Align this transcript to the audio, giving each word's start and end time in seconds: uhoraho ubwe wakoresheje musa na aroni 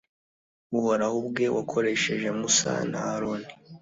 uhoraho 0.77 1.15
ubwe 1.21 1.45
wakoresheje 1.55 2.27
musa 2.39 2.73
na 2.91 2.99
aroni 3.13 3.49